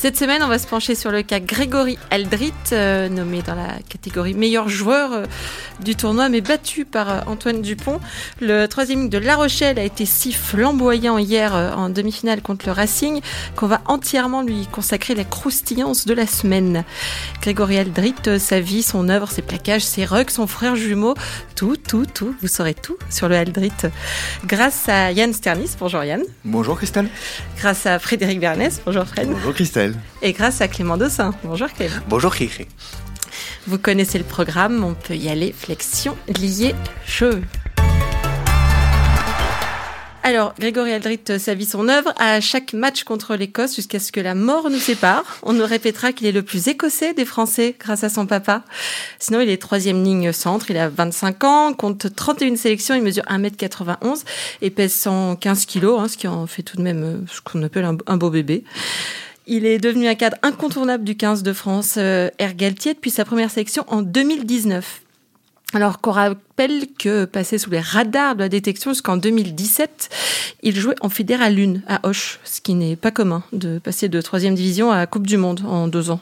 [0.00, 3.80] Cette semaine, on va se pencher sur le cas Grégory Aldrit, euh, nommé dans la
[3.88, 5.24] catégorie meilleur joueur euh,
[5.82, 7.98] du tournoi, mais battu par euh, Antoine Dupont.
[8.40, 13.20] Le troisième de La Rochelle a été si flamboyant hier en demi-finale contre le Racing
[13.56, 16.84] qu'on va entièrement lui consacrer la croustillance de la semaine.
[17.42, 21.14] Grégory Aldrit, sa vie, son œuvre, ses plaquages, ses rugs, son frère jumeau,
[21.56, 23.72] tout, tout, tout, vous saurez tout sur le Aldrit.
[24.46, 26.22] Grâce à Yann Sternis, bonjour Yann.
[26.44, 27.08] Bonjour Christelle.
[27.56, 29.28] Grâce à Frédéric Bernès, bonjour Fred.
[29.28, 29.87] Bonjour Christelle.
[30.22, 31.34] Et grâce à Clément Dossin.
[31.44, 31.96] Bonjour Clément.
[32.08, 32.66] Bonjour Cricri.
[33.66, 35.52] Vous connaissez le programme, on peut y aller.
[35.52, 36.74] Flexion, lié,
[37.06, 37.42] cheveux.
[40.28, 42.12] Alors, Grégory Aldrit sa vie, son œuvre.
[42.18, 46.12] À chaque match contre l'Écosse, jusqu'à ce que la mort nous sépare, on nous répétera
[46.12, 48.62] qu'il est le plus écossais des Français grâce à son papa.
[49.18, 53.24] Sinon, il est troisième ligne centre, il a 25 ans, compte 31 sélections, il mesure
[53.24, 54.24] 1m91
[54.60, 57.62] et pèse 115 kilos, hein, ce qui en fait tout de même euh, ce qu'on
[57.62, 58.64] appelle un beau bébé.
[59.50, 63.24] Il est devenu un cadre incontournable du 15 de France euh, Air Galtier depuis sa
[63.24, 65.00] première sélection en 2019.
[65.72, 70.10] Alors qu'on rappelle que passé sous les radars de la détection jusqu'en 2017,
[70.62, 74.20] il jouait en fédéral 1 à Hoche, ce qui n'est pas commun de passer de
[74.20, 76.20] troisième division à Coupe du Monde en deux ans.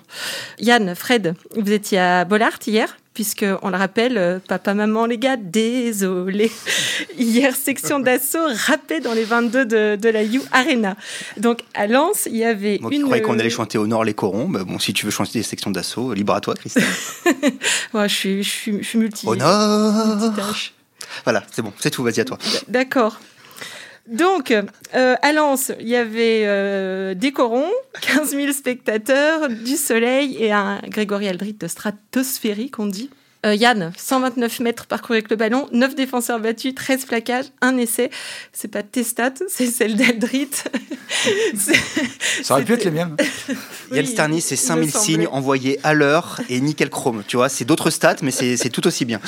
[0.61, 2.97] Yann, Fred, vous étiez à Bollard hier?
[3.17, 6.53] Puisque on le rappelle, euh, papa, maman, les gars, désolé.
[7.19, 10.97] Hier, section d'assaut rappée dans les 22 de, de la You Arena.
[11.39, 12.99] Donc à Lens, il y avait Moi une.
[12.99, 14.51] qui croyais qu'on allait chanter au nord les corons.
[14.51, 16.85] Bah, bon, si tu veux chanter des sections d'assaut, libre à toi, Christelle.
[17.95, 19.27] Ouais, je suis, je suis, je suis multi.
[19.27, 20.19] au nord.
[21.25, 22.37] Voilà, c'est bon, c'est tout, vas-y à toi.
[22.69, 23.19] D'accord.
[24.09, 27.71] Donc, euh, à Lens, il y avait euh, des corons,
[28.03, 33.11] 15 000 spectateurs, du soleil et un Grégory Aldrit stratosphérique, on dit.
[33.47, 38.11] Euh, Yann, 129 mètres parcourus avec le ballon, 9 défenseurs battus, 13 plaquages, un essai.
[38.53, 40.49] C'est pas tes stats, c'est celle d'Aldrit.
[41.57, 43.17] C'est- Ça aurait pu être les miennes.
[43.93, 45.05] Oui, Yann Sterny, c'est il 5000 me semblait.
[45.07, 47.23] signes envoyés à l'heure et nickel chrome.
[47.29, 49.21] Tu vois, c'est d'autres stats, mais c'est tout aussi bien.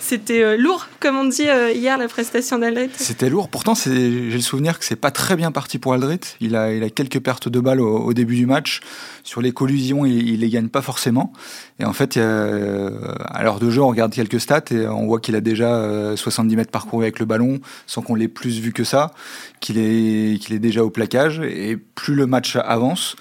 [0.00, 2.90] C'était euh, lourd, comme on dit euh, hier, la prestation d'Aldrit.
[2.96, 3.48] C'était lourd.
[3.48, 6.18] Pourtant, c'est- j'ai le souvenir que c'est pas très bien parti pour Aldrit.
[6.40, 8.80] Il a, il a quelques pertes de balles au, au début du match.
[9.22, 11.32] Sur les collusions, il, il les gagne pas forcément.
[11.78, 12.90] Et en fait, il y a, euh,
[13.26, 16.16] à l'heure de jeu, on regarde quelques stats et on voit qu'il a déjà euh,
[16.16, 19.12] 70 mètres parcourus avec le ballon, sans qu'on l'ait plus vu que ça,
[19.60, 21.40] qu'il est, est déjà au plaquage.
[21.40, 23.16] Et plus le match avance,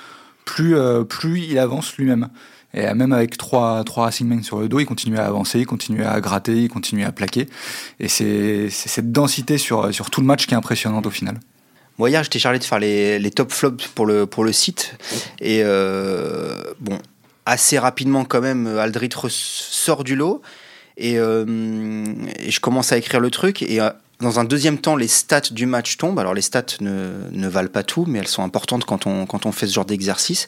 [0.45, 2.29] plus, euh, plus il avance lui-même.
[2.73, 5.59] Et euh, même avec trois, trois Racing Men sur le dos, il continue à avancer,
[5.59, 7.47] il continue à gratter, il continue à plaquer.
[7.99, 11.39] Et c'est cette densité sur, sur tout le match qui est impressionnante au final.
[11.99, 14.95] Moi, hier, j'étais chargé de faire les, les top flops pour le, pour le site.
[15.41, 16.97] Et euh, bon,
[17.49, 20.41] assez rapidement, quand même, Aldrit res- sort du lot.
[20.97, 21.45] Et, euh,
[22.37, 23.61] et je commence à écrire le truc.
[23.61, 23.89] Et euh,
[24.19, 26.19] dans un deuxième temps, les stats du match tombent.
[26.19, 29.45] Alors, les stats ne, ne valent pas tout, mais elles sont importantes quand on, quand
[29.45, 30.47] on fait ce genre d'exercice.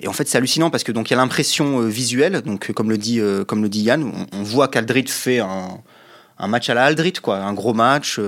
[0.00, 2.42] Et en fait, c'est hallucinant parce que donc il y a l'impression euh, visuelle.
[2.42, 5.38] Donc, euh, comme le dit, euh, comme le dit Yann, on, on voit qu'Aldrit fait
[5.38, 5.78] un,
[6.38, 8.20] un match à la Aldrit, quoi, un gros match.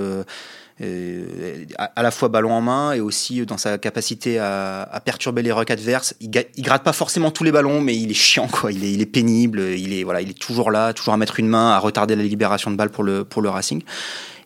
[0.81, 5.41] Euh, à, la fois ballon en main et aussi dans sa capacité à, à perturber
[5.41, 6.15] les rucks adverses.
[6.21, 8.71] Il, il gratte pas forcément tous les ballons, mais il est chiant, quoi.
[8.71, 9.59] Il est, il est pénible.
[9.59, 12.23] Il est, voilà, il est toujours là, toujours à mettre une main, à retarder la
[12.23, 13.81] libération de balles pour le, pour le Racing.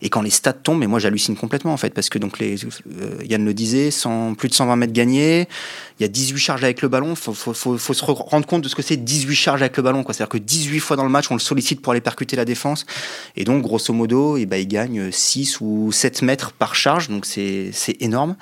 [0.03, 2.66] Et quand les stats tombent, mais moi j'hallucine complètement en fait, parce que donc les,
[2.66, 5.47] euh, Yann le disait, 100, plus de 120 mètres gagnés,
[5.97, 8.62] il y a 18 charges avec le ballon, faut, faut, faut, faut se rendre compte
[8.62, 10.14] de ce que c'est 18 charges avec le ballon, quoi.
[10.14, 12.86] C'est-à-dire que 18 fois dans le match, on le sollicite pour aller percuter la défense,
[13.38, 17.25] et donc grosso modo, et ben, il gagne 6 ou 7 mètres par charge, donc
[17.25, 17.72] c'est
[18.02, 18.35] énorme.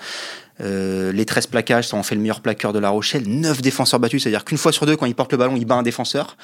[0.62, 3.24] Euh, les 13 plaquages, ça en fait le meilleur plaqueur de La Rochelle.
[3.28, 5.76] 9 défenseurs battus, c'est-à-dire qu'une fois sur deux, quand il porte le ballon, il bat
[5.76, 6.38] un défenseur.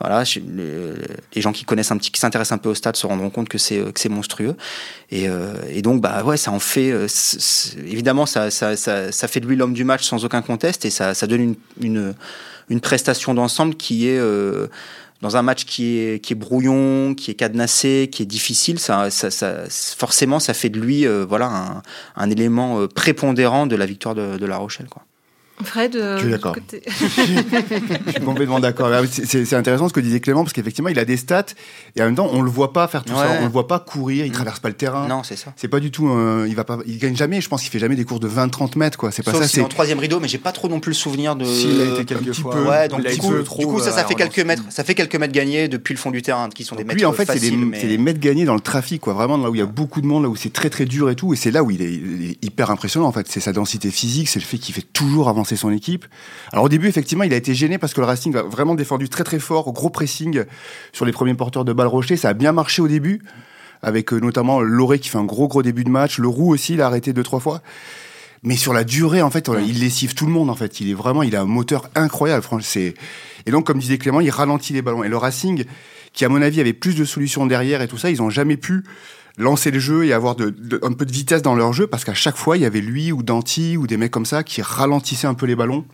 [0.00, 0.22] Voilà,
[1.34, 3.48] les gens qui connaissent un petit, qui s'intéressent un peu au stade se rendront compte
[3.48, 4.56] que c'est que c'est monstrueux.
[5.10, 6.92] Et, euh, et donc, bah ouais, ça en fait.
[6.92, 7.08] euh,
[7.84, 10.90] évidemment, ça, ça, ça, ça fait de lui l'homme du match sans aucun conteste, et
[10.90, 12.14] ça, ça donne une, une,
[12.68, 14.68] une prestation d'ensemble qui est euh,
[15.20, 19.10] dans un match qui est, qui est brouillon, qui est cadenassé, qui est difficile, ça,
[19.10, 21.82] ça, ça, forcément, ça fait de lui euh, voilà, un,
[22.16, 24.88] un élément euh, prépondérant de la victoire de, de La Rochelle.
[24.88, 25.02] Quoi.
[25.64, 26.56] Fred, euh, Je suis d'accord.
[28.06, 28.90] Je suis complètement d'accord.
[28.92, 31.46] Ah c'est- intéressant ce que disait Clément parce qu'effectivement il a des stats
[31.96, 33.38] et en même temps on le voit pas faire tout ça, Ouais.
[33.40, 34.34] on le voit pas courir, il Mm.
[34.34, 35.08] traverse pas le terrain.
[35.08, 35.52] Non, c'est ça.
[35.56, 36.08] C'est pas du tout.
[36.08, 36.78] euh, il va pas.
[36.86, 37.40] Il gagne jamais.
[37.40, 39.10] Je pense qu'il fait jamais des courses de 20-30 mètres quoi.
[39.10, 39.48] C'est pas Sauf ça.
[39.48, 41.44] si c'est en C'est troisième rideau, mais j'ai pas trop non plus le souvenir de.
[41.44, 42.52] S'il a été quelques fois.
[42.54, 42.64] peu.
[42.64, 44.14] Ouais, donc il a du été coup, peu du trop, coup, ça, ça euh, fait
[44.14, 46.82] quelques mètres, ça fait quelques mètres gagnés depuis le fond du terrain, qui sont des
[46.82, 49.12] Donc mètres lui en fait c'est des, mais- des mètres gagnés dans le trafic quoi.
[49.14, 51.10] Vraiment là où il y a beaucoup de monde, là où c'est très très dur
[51.10, 51.32] et tout.
[51.32, 53.26] Et c'est là où il est, il est hyper impressionnant en fait.
[53.28, 56.06] C'est sa densité physique, c'est le fait qu'il fait toujours avancer relancer son équipe.
[56.52, 59.08] Alors au début, effectivement, il a été gêné parce que le Racing a vraiment défendu
[59.08, 60.44] très très fort, gros pressing
[60.92, 62.16] sur les premiers porteurs de balles Rocher.
[62.16, 63.22] Ça a bien marché au début,
[63.82, 66.18] avec euh, notamment Loré qui fait un gros gros début de match.
[66.18, 67.62] Le Roux aussi, il a arrêté deux trois fois.
[68.44, 70.48] Mais sur la durée, en fait, il lessive tout le monde.
[70.48, 72.44] En fait, il est vraiment, il a un moteur incroyable.
[72.44, 72.92] Franchement,
[73.46, 75.02] et donc, comme disait Clément, il ralentit les ballons.
[75.02, 75.64] Et le Racing,
[76.12, 78.56] qui à mon avis avait plus de solutions derrière et tout ça, ils ont jamais
[78.56, 78.84] pu
[79.38, 82.14] lancer le jeu et avoir de, un peu de vitesse dans leur jeu parce qu'à
[82.14, 85.26] chaque fois il y avait lui ou Danti ou des mecs comme ça qui ralentissaient
[85.26, 85.84] un peu les ballons.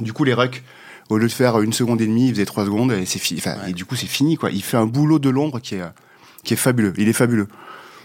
[0.00, 0.62] Du coup les rucks
[1.10, 3.42] au lieu de faire une seconde et demie, il faisait trois secondes et c'est fini.
[3.68, 4.50] et du coup c'est fini quoi.
[4.50, 5.82] Il fait un boulot de l'ombre qui est
[6.44, 6.94] qui est fabuleux.
[6.96, 7.48] Il est fabuleux.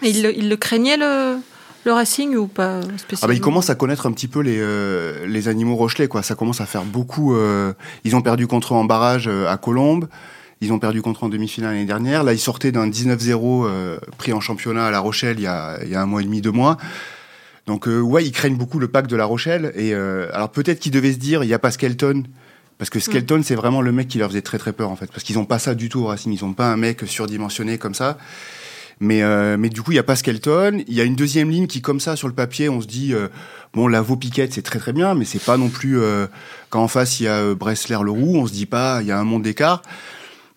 [0.01, 1.37] il, le, il le craignait le
[1.85, 4.57] le Racing ou pas spécialement ah bah, Il commence à connaître un petit peu les,
[4.59, 6.07] euh, les animaux rochelais.
[6.07, 6.23] Quoi.
[6.23, 7.35] Ça commence à faire beaucoup.
[7.35, 10.07] Euh, ils ont perdu contre eux en barrage euh, à Colombes.
[10.61, 12.23] Ils ont perdu contre en demi-finale l'année dernière.
[12.23, 15.89] Là, ils sortaient d'un 19-0 pris en championnat à La Rochelle il y a, il
[15.89, 16.77] y a un mois et demi, deux mois.
[17.65, 19.71] Donc, ouais, ils craignent beaucoup le pack de La Rochelle.
[19.75, 22.23] Et alors, peut-être qu'ils devaient se dire, il n'y a pas Skelton.
[22.79, 23.43] Parce que Skelton, mm.
[23.43, 25.11] c'est vraiment le mec qui leur faisait très très peur, en fait.
[25.11, 26.33] Parce qu'ils n'ont pas ça du tout au Racing.
[26.33, 28.17] Ils n'ont pas un mec surdimensionné comme ça.
[29.01, 30.83] Mais, euh, mais du coup, il y a pas Skelton.
[30.87, 33.13] Il y a une deuxième ligne qui, comme ça, sur le papier, on se dit,
[33.13, 33.27] euh,
[33.73, 36.27] bon, la Piquette, c'est très très bien, mais c'est pas non plus, euh,
[36.69, 39.19] quand en face, il y a euh, Bressler-Leroux, on se dit pas, il y a
[39.19, 39.81] un monde d'écart.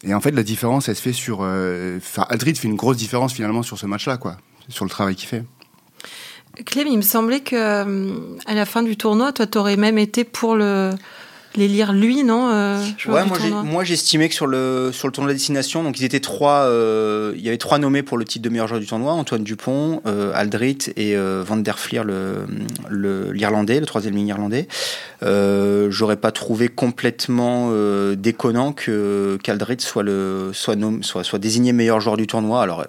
[0.05, 1.41] Et en fait, la différence, elle se fait sur...
[1.41, 4.37] Enfin, Aldrid fait une grosse différence, finalement, sur ce match-là, quoi.
[4.69, 5.45] Sur le travail qu'il fait.
[6.67, 7.57] Clem, il me semblait que
[8.47, 10.91] à la fin du tournoi, toi, t'aurais même été pour le
[11.57, 13.23] les lire lui, non euh, Ouais,
[13.65, 17.33] moi, j'estimais que sur le sur le tournoi de destination, donc ils étaient trois, euh,
[17.37, 20.01] il y avait trois nommés pour le titre de meilleur joueur du tournoi Antoine Dupont,
[20.07, 22.47] euh, Aldrit et Van der Fleer, le
[23.33, 24.69] l'Irlandais, le, troisième ligne irlandais.
[25.23, 27.71] J'aurais pas trouvé complètement
[28.15, 32.63] déconnant que qu'Aldrit soit le soit, soit soit désigné meilleur joueur du tournoi.
[32.63, 32.85] Alors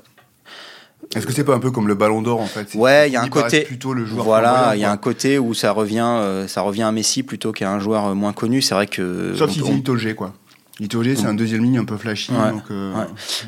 [1.16, 2.74] est-ce que c'est pas un peu comme le Ballon d'Or en fait?
[2.76, 4.26] Ouais, il y a un côté plutôt le joueur.
[4.26, 7.52] Voilà, il y a un côté où ça revient, euh, ça revient à Messi plutôt
[7.52, 8.62] qu'à un joueur euh, moins connu.
[8.62, 9.34] C'est vrai que.
[9.36, 10.34] Sauf si c'est Itogé quoi.
[10.80, 12.32] Itogé, c'est un deuxième ligne un peu flashy.
[12.32, 12.94] Donc, euh,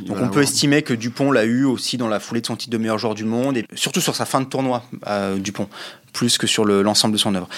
[0.06, 2.72] donc on peut estimer que Dupont l'a eu aussi dans la foulée de son titre
[2.72, 4.84] de meilleur joueur du monde et surtout sur sa fin de tournoi,
[5.38, 5.68] Dupont,
[6.14, 7.50] plus que sur l'ensemble de son œuvre.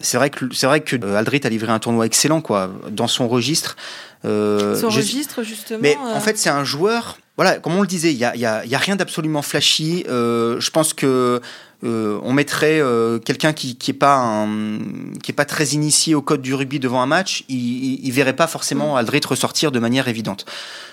[0.00, 3.28] c'est vrai que c'est vrai que Aldrit a livré un tournoi excellent quoi dans son
[3.28, 3.76] registre.
[4.24, 5.80] son registre justement.
[5.82, 8.44] Mais en fait, c'est un joueur voilà, comme on le disait, il n'y a, y
[8.44, 10.04] a, y a, rien d'absolument flashy.
[10.10, 11.40] Euh, je pense que
[11.82, 14.78] euh, on mettrait euh, quelqu'un qui qui est pas un,
[15.22, 18.36] qui est pas très initié au code du rugby devant un match, il, il, verrait
[18.36, 18.98] pas forcément mm.
[18.98, 20.44] Aldrit ressortir de manière évidente.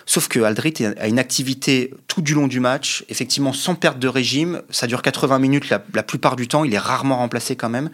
[0.07, 4.07] Sauf que Aldrit a une activité tout du long du match, effectivement sans perte de
[4.07, 4.61] régime.
[4.69, 6.63] Ça dure 80 minutes la, plupart du temps.
[6.63, 7.89] Il est rarement remplacé quand même,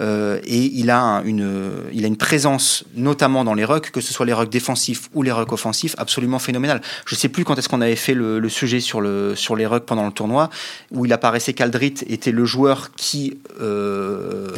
[0.00, 4.12] euh, et il a une il a une présence notamment dans les rucks, que ce
[4.12, 6.80] soit les rucks défensifs ou les rucks offensifs, absolument phénoménale.
[7.04, 9.66] Je sais plus quand est-ce qu'on avait fait le, le, sujet sur le sur les
[9.66, 10.48] rucks pendant le tournoi
[10.90, 14.48] où il apparaissait qu'Aldrit était le joueur qui euh,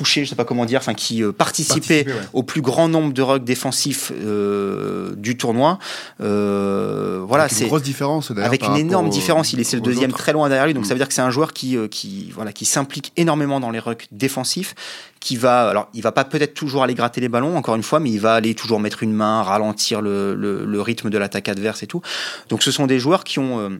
[0.00, 3.20] touchait, je sais pas comment dire, enfin qui euh, participait au plus grand nombre de
[3.20, 5.78] rucks défensifs euh, du tournoi.
[6.18, 8.30] voilà, c'est une grosse différence.
[8.30, 10.98] Avec une énorme différence, il est le deuxième très loin derrière lui, donc ça veut
[10.98, 14.74] dire que c'est un joueur qui qui voilà qui s'implique énormément dans les rucks défensifs,
[15.20, 18.00] qui va alors il va pas peut-être toujours aller gratter les ballons encore une fois,
[18.00, 21.48] mais il va aller toujours mettre une main, ralentir le, le, le rythme de l'attaque
[21.50, 22.00] adverse et tout.
[22.48, 23.78] Donc ce sont des joueurs qui ont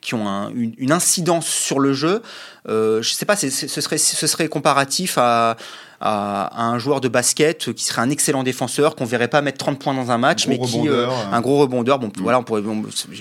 [0.00, 2.22] qui ont un, une, une, incidence sur le jeu.
[2.68, 5.56] Euh, je sais pas, ce serait, ce serait comparatif à,
[6.04, 9.78] à, un joueur de basket qui serait un excellent défenseur, qu'on verrait pas mettre 30
[9.78, 11.98] points dans un match, mais qui euh, un gros rebondeur.
[11.98, 12.22] Bon, mm.
[12.22, 12.62] voilà, on pourrait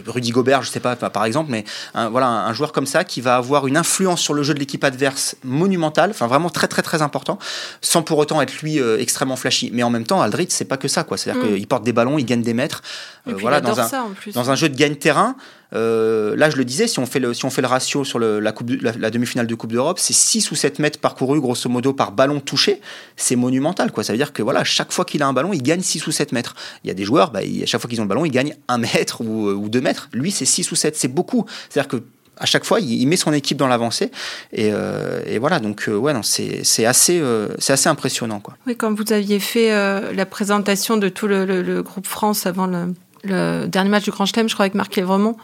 [0.06, 3.22] Rudy Gobert, je sais pas, par exemple, mais un, voilà un joueur comme ça qui
[3.22, 6.82] va avoir une influence sur le jeu de l'équipe adverse monumentale, enfin vraiment très très
[6.82, 7.40] très important,
[7.82, 9.70] sans pour autant être lui euh, extrêmement flashy.
[9.74, 11.18] Mais en même temps, Aldrit, c'est pas que ça, quoi.
[11.18, 11.56] C'est-à-dire mm.
[11.56, 12.82] qu'il porte des ballons, il gagne des mètres.
[13.28, 13.90] Euh, voilà, dans un,
[14.34, 15.36] dans un jeu de gagne-terrain.
[15.74, 18.20] Euh, là, je le disais, si on fait le, si on fait le ratio sur
[18.20, 22.40] la, demi-finale de Coupe d'Europe, c'est 6 ou 7 mètres parcourus, grosso modo, par ballon
[22.40, 22.82] touché.
[23.16, 24.04] C'est monumental, quoi.
[24.04, 26.12] Ça veut dire que, voilà, chaque fois qu'il a un ballon, il gagne 6 ou
[26.12, 26.56] 7 mètres.
[26.84, 28.56] Il y a des joueurs, bah, à chaque fois qu'ils ont le ballon, ils gagnent
[28.68, 30.10] 1 mètre ou, ou 2 mètres.
[30.14, 30.96] Lui, c'est 6 ou 7.
[30.96, 31.46] C'est beaucoup.
[31.70, 32.04] C'est-à-dire que
[32.38, 34.12] à chaque fois, il, met son équipe dans l'avancée.
[34.52, 38.40] Et, euh, voilà, donc euh, ouais, c'est assez, euh, assez impressionnant.
[38.40, 38.56] Quoi.
[38.66, 42.94] Oui, quand vous aviez fait euh, la présentation de tout le groupe France avant le,
[43.24, 45.38] le, dernier match du Grand Chelem, je crois, avec Marc Lévremont,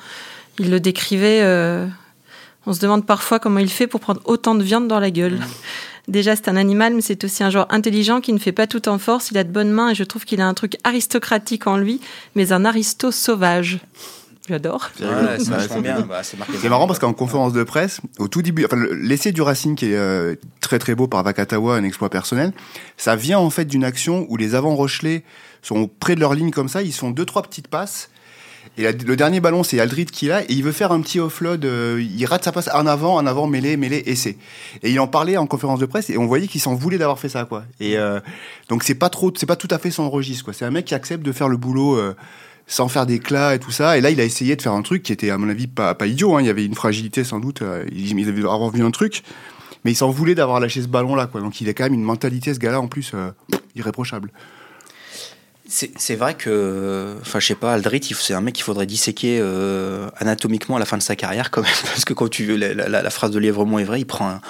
[0.59, 1.41] il le décrivait.
[1.43, 1.87] Euh,
[2.65, 5.35] on se demande parfois comment il fait pour prendre autant de viande dans la gueule.
[5.35, 5.45] Mmh.
[6.09, 8.89] Déjà, c'est un animal, mais c'est aussi un joueur intelligent qui ne fait pas tout
[8.89, 9.29] en force.
[9.31, 12.01] Il a de bonnes mains et je trouve qu'il a un truc aristocratique en lui,
[12.35, 13.79] mais un aristo sauvage.
[14.49, 14.89] J'adore.
[14.99, 19.41] Ouais, bah, c'est marrant parce qu'en conférence de presse, au tout début, enfin, l'essai du
[19.41, 22.51] Racing qui est euh, très très beau par Vakatawa, un exploit personnel,
[22.97, 25.23] ça vient en fait d'une action où les avant Rochelais
[25.61, 28.09] sont près de leur ligne comme ça, ils font deux trois petites passes
[28.77, 31.19] Et la- le dernier ballon, c'est Aldrit qui l'a, et il veut faire un petit
[31.19, 34.37] offload, euh, il rate sa passe en avant, en avant, mêlée, mêlée, essai.
[34.83, 37.19] Et il en parlait en conférence de presse, et on voyait qu'il s'en voulait d'avoir
[37.19, 37.63] fait ça, quoi.
[37.79, 38.19] Et euh,
[38.69, 40.53] donc c'est pas trop, c'est pas tout à fait son registre, quoi.
[40.53, 42.15] C'est un mec qui accepte de faire le boulot euh,
[42.71, 43.97] sans faire d'éclat et tout ça.
[43.97, 45.95] Et là, il a essayé de faire un truc qui était, à mon avis, pas,
[45.95, 46.35] pas idiot.
[46.35, 46.41] Hein.
[46.41, 47.63] Il y avait une fragilité sans doute.
[47.63, 49.23] euh, il, il devait avoir vu un truc,
[49.83, 51.25] mais il s'en voulait d'avoir lâché ce ballon-là.
[51.33, 53.31] Donc il a quand même une mentalité, ce gars-là, en plus, euh,
[53.75, 54.29] irréprochable.
[55.71, 60.09] C'est vrai que, enfin, je sais pas, Aldrit, c'est un mec qu'il faudrait disséquer euh,
[60.17, 63.09] anatomiquement à la fin de sa carrière, quand même, parce que quand tu la- la
[63.11, 64.41] phrase de Lièvremont est vraie, il prend un.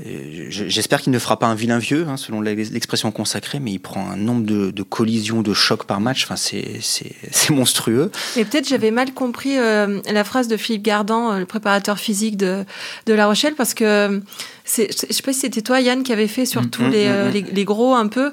[0.00, 3.78] J'espère qu'il ne fera pas un vilain vieux, hein, selon l'ex- l'expression consacrée, mais il
[3.78, 6.24] prend un nombre de, de collisions, de chocs par match.
[6.24, 8.10] Enfin, c'est c'est- c'est monstrueux.
[8.36, 12.36] Et peut-être j'avais mal compris euh, la phrase de Philippe Gardan, euh, le préparateur physique
[12.36, 12.64] de,
[13.06, 14.20] de La Rochelle, parce que
[14.64, 16.90] c'est, je sais pas si c'était toi, Yann, qui avait fait sur Mm, tous mm,
[16.90, 18.32] les, mm, euh, les, les gros un peu.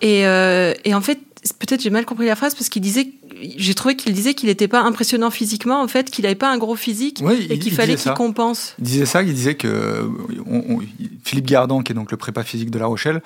[0.00, 1.18] Et, euh, et en fait,
[1.58, 3.08] peut-être j'ai mal compris la phrase parce qu'il disait,
[3.56, 6.58] j'ai trouvé qu'il disait qu'il n'était pas impressionnant physiquement, en fait, qu'il n'avait pas un
[6.58, 8.74] gros physique Oui, et il- qu'il il fallait qu'il compense.
[8.78, 10.08] Il disait ça, il disait que
[10.46, 10.80] on- on-
[11.24, 13.22] Philippe Gardan, qui est donc le prépa physique de La Rochelle,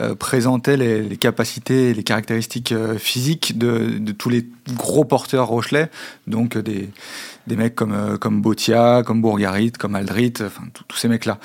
[0.00, 5.04] euh, présentait les, les capacités et les caractéristiques euh, physiques de, de tous les gros
[5.04, 5.90] porteurs rochelais,
[6.26, 6.88] donc euh, des,
[7.46, 11.38] des mecs comme, euh, comme Botia, comme Bourgarit, comme Aldrit, enfin tous- ces mecs-là,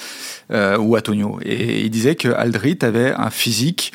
[0.79, 1.39] ou Antonio.
[1.43, 3.91] Et il disait que Aldrit avait un physique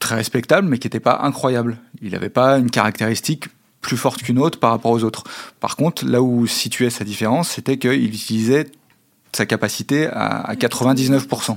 [0.00, 1.78] très respectable, mais qui n'était pas incroyable.
[2.02, 3.44] Il n'avait pas une caractéristique
[3.80, 5.24] plus forte qu'une autre par rapport aux autres.
[5.60, 8.66] Par contre, là où situait sa différence, c'était qu'il utilisait
[9.32, 11.56] sa capacité à, à 99%,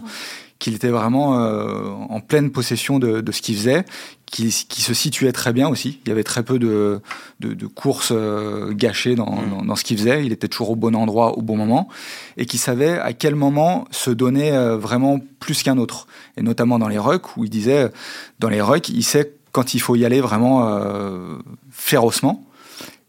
[0.64, 3.84] qu'il était vraiment euh, en pleine possession de, de ce qu'il faisait,
[4.26, 6.00] qu'il qui se situait très bien aussi.
[6.06, 7.02] Il y avait très peu de,
[7.42, 9.50] de, de courses euh, gâchées dans, Mm.
[9.50, 10.26] dans, dans ce qu'il faisait.
[10.26, 11.90] Il était toujours au bon endroit, au bon moment,
[12.38, 16.08] et qui savait à quel moment se donner euh, vraiment plus qu'un autre.
[16.38, 17.90] Et notamment dans les rucks, où il disait,
[18.40, 21.40] dans les rucks, il sait quand il faut y aller vraiment euh,
[21.72, 22.46] férocement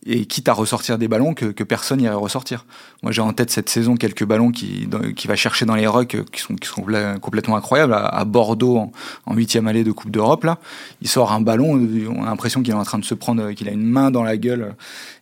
[0.06, 2.66] et quitte à ressortir des ballons que, que personne n'irait ressortir.
[3.02, 6.14] Moi, j'ai en tête cette saison quelques ballons qui, qui va chercher dans les rucks
[6.14, 7.94] euh, qui sont, qui sont complè- complètement incroyables.
[7.94, 8.90] À, Bordeaux,
[9.26, 10.58] en- huitième allée de Coupe d'Europe, là,
[11.00, 13.42] il sort un ballon, euh, on a l'impression qu'il est en train de se prendre,
[13.42, 14.75] euh, qu'il a une main dans la gueule,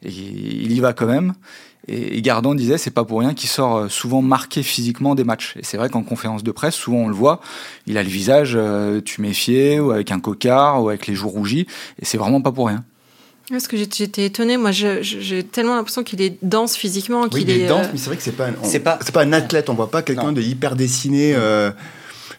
[0.03, 1.35] et il y va quand même.
[1.89, 5.55] Et, et Gardan disait, c'est pas pour rien qu'il sort souvent marqué physiquement des matchs.
[5.57, 7.41] Et c'est vrai qu'en conférence de presse, souvent on le voit,
[7.87, 11.67] il a le visage euh, tuméfié, ou avec un cocard, ou avec les joues rougies,
[12.01, 12.85] et c'est vraiment pas pour rien.
[13.53, 17.51] Parce que j'étais étonnée, moi j'ai tellement l'impression qu'il est dense physiquement, Oui, qu'il il
[17.51, 17.69] est est.
[17.69, 19.69] dense, euh, mais c'est vrai que c'est pas, C'est pas- c'est pas un athlète.
[19.69, 21.35] On voit pas quelqu'un de hyper dessiné.
[21.37, 21.71] euh,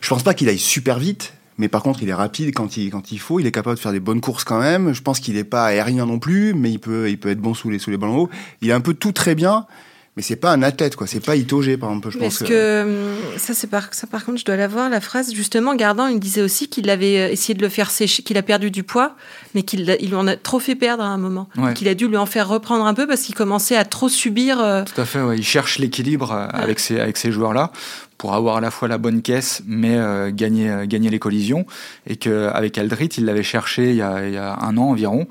[0.02, 2.90] je pense pas qu'il aille super vite, mais par contre, il est rapide quand il,
[2.90, 3.40] quand il faut.
[3.40, 4.92] Il est capable de faire des bonnes courses quand même.
[4.94, 7.54] Je pense qu'il est pas aérien non plus, mais il peut, il peut être bon
[7.54, 8.30] sous les, sous les ballons hauts.
[8.62, 9.68] Il est un peu tout très bien,
[10.16, 11.08] mais c'est pas un athlète, quoi.
[11.08, 12.42] C'est pas Itogé, par exemple, je pense.
[12.42, 15.74] est-ce que hum, ça c'est par ça par contre je dois l'avoir la phrase justement
[15.76, 18.70] Gardan il disait aussi qu'il avait euh, essayé de le faire sécher qu'il a perdu
[18.70, 19.16] du poids
[19.56, 21.74] mais qu'il il lui en a trop fait perdre à un moment Ouais.
[21.74, 24.60] qu'il a dû lui en faire reprendre un peu parce qu'il commençait à trop subir
[24.62, 25.38] euh, Tout à fait, ouais.
[25.38, 27.72] il cherche l'équilibre euh, avec ces, avec ces joueurs-là
[28.20, 31.66] pour avoir à la fois la bonne caisse mais euh, gagner, euh, gagner les collisions.
[32.08, 35.28] Et qu'avec Aldrit, il l'avait cherché il y, a, il y a un an environ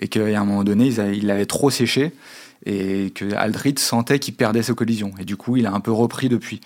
[0.00, 2.12] et qu'à un moment donné, il l'avait trop séché
[2.66, 5.12] et que Aldrit sentait qu'il perdait ses collisions.
[5.18, 6.60] Et du coup, il a un peu repris depuis.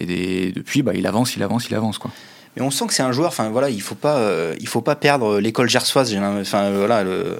[0.00, 1.98] Et des- depuis, bah, il avance, il avance, il avance.
[1.98, 2.10] Quoi.
[2.56, 3.28] Mais on sent que c'est un joueur.
[3.28, 6.14] Enfin voilà, il faut pas, euh, il faut pas perdre l'école gersoise.
[6.16, 7.36] Enfin voilà le.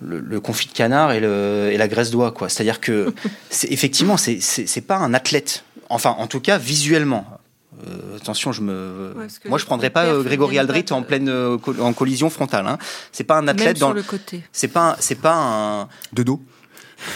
[0.00, 2.48] Le, le confit de canard et, le, et la graisse d'oie, quoi.
[2.48, 3.12] C'est-à-dire que,
[3.50, 5.64] c'est, effectivement, c'est, c'est, c'est pas un athlète.
[5.88, 7.26] Enfin, en tout cas, visuellement.
[7.84, 9.12] Euh, attention, je me.
[9.16, 12.30] Ouais, Moi, je prendrais pas euh, Grégory Aldrit de- en pleine euh, co- en collision
[12.30, 12.68] frontale.
[12.68, 12.78] Hein.
[13.10, 13.92] C'est pas un même athlète sur dans.
[13.92, 15.88] le côté C'est pas, un- c'est pas un.
[16.12, 16.40] De dos.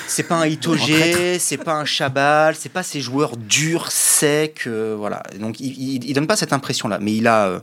[0.06, 4.94] C'est pas un Itogé, c'est pas un Chabal, c'est pas ces joueurs durs, secs, euh,
[4.96, 5.22] voilà.
[5.38, 7.60] Donc il, il, il donne pas cette impression-là, mais il a, euh,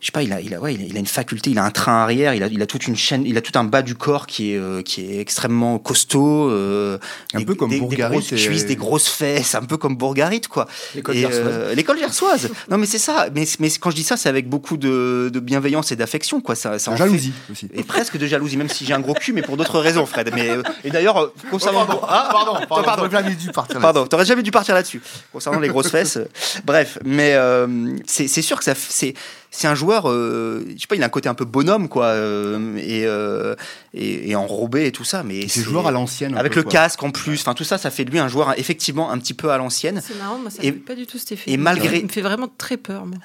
[0.00, 1.70] je sais pas, il a, il a, ouais, il a, une faculté, il a un
[1.70, 3.94] train arrière, il a, il a toute une chaîne, il a tout un bas du
[3.94, 6.98] corps qui est, euh, qui est extrêmement costaud, euh,
[7.34, 9.96] Un des- peu comme des, des grosses et- cuisses, des grosses fesses, un peu comme
[9.96, 10.66] Bourgarit, quoi.
[10.94, 11.42] L'école Et, gersoise.
[11.46, 12.50] euh, L'école gersoise.
[12.70, 13.28] Non, mais c'est ça.
[13.34, 16.54] Mais, mais quand je dis ça, c'est avec beaucoup de, de bienveillance et d'affection, quoi.
[16.54, 17.68] Ça, ça en De fait- jalousie aussi.
[17.72, 20.30] et presque de jalousie, même si j'ai un gros cul, mais pour d'autres raisons, Fred.
[20.34, 21.86] Mais, euh, et d'ailleurs, euh, concernant.
[22.06, 22.92] Ah, pardon, pardon.
[22.96, 23.80] j'aurais jamais dû partir.
[23.80, 25.00] Pardon, t'aurais jamais dû partir là-dessus.
[25.32, 26.18] Concernant les grosses fesses.
[26.18, 26.26] euh,
[26.64, 29.14] Bref, mais euh, c'est sûr que ça, c'est
[29.50, 30.10] c'est un joueur.
[30.10, 33.54] euh, je sais pas, il a un côté un peu bonhomme, quoi, euh, et, euh,
[33.94, 35.22] et et enrobé et tout ça.
[35.22, 36.36] Mais C'est joueur à l'ancienne.
[36.36, 36.72] avec peu, le quoi.
[36.72, 37.40] casque en plus.
[37.40, 40.02] Enfin, tout ça, ça fait de lui un joueur effectivement un petit peu à l'ancienne.
[40.06, 42.04] c'est marrant moi ça Et- me fait pas du tout cet effet et malgré- il
[42.04, 43.18] me fait vraiment très peur moi.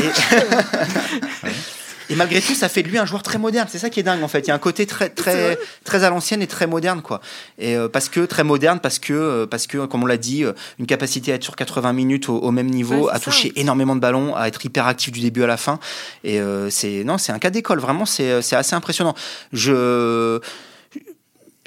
[0.00, 0.08] Et,
[2.10, 3.68] et malgré tout, ça fait de lui un joueur très moderne.
[3.70, 4.40] C'est ça qui est dingue en fait.
[4.40, 7.20] Il y a un côté très très très à l'ancienne et très moderne quoi.
[7.58, 10.44] Et euh, parce que très moderne parce que euh, parce que comme on l'a dit,
[10.44, 13.20] euh, une capacité à être sur 80 minutes au, au même niveau, Ouais, à ça.
[13.20, 15.78] toucher énormément de ballons, à être hyper actif du début à la fin.
[16.24, 16.40] Et
[16.70, 17.78] c'est non, c'est un cas d'école.
[17.78, 19.14] Vraiment, c'est c'est assez impressionnant.
[19.52, 20.40] Je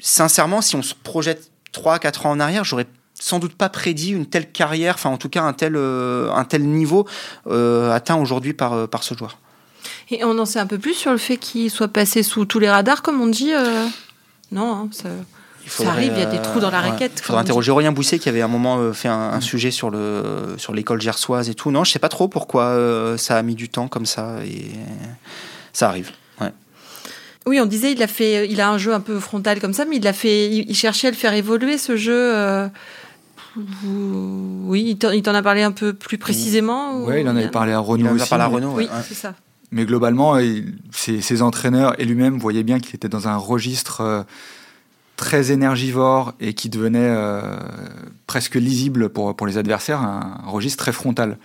[0.00, 2.86] sincèrement, si on se projette 3-4 ans en arrière, j'aurais
[3.18, 6.64] sans doute pas prédit une telle carrière, enfin en tout cas un tel, un tel
[6.64, 7.06] niveau
[7.46, 9.38] atteint aujourd'hui par, par ce joueur.
[10.10, 12.58] Et on en sait un peu plus sur le fait qu'il soit passé sous tous
[12.58, 13.52] les radars, comme on dit
[14.52, 15.08] Non, hein, ça...
[15.66, 17.12] ça arrive, il y a des trous dans la raquette.
[17.16, 20.54] Il faudrait interroger Aurélien Bousset qui avait à un moment fait un, sujet sur le
[20.58, 21.70] sur l'école gersoise et tout.
[21.70, 24.70] Non, je sais pas trop pourquoi ça a mis du temps comme ça et
[25.72, 26.12] ça arrive.
[27.46, 29.84] Oui, on disait il a fait, il a un jeu un peu frontal comme ça,
[29.84, 32.70] mais il a fait, il, cherchait à le faire évoluer ce jeu.
[33.84, 37.78] Oui, il t'en a parlé un peu plus précisément Oui, il en avait parlé à
[37.78, 38.28] Renault aussi.
[38.28, 39.34] Parlé à Renault, oui, c'est ça.
[39.74, 40.38] Mais globalement,
[40.92, 44.22] ses, entraîneurs et lui-même voyaient bien qu'il était dans un registre euh,
[45.16, 47.56] très énergivore et qui devenait euh,
[48.28, 51.38] presque lisible pour, les adversaires, un, registre très frontal.